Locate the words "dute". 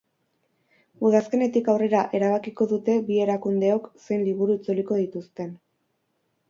2.73-2.97